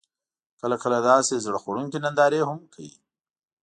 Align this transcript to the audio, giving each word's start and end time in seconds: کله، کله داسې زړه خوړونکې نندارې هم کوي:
کله، 0.59 0.75
کله 0.83 0.99
داسې 1.09 1.35
زړه 1.45 1.59
خوړونکې 1.63 1.97
نندارې 2.05 2.39
هم 2.47 2.59
کوي: 2.73 2.95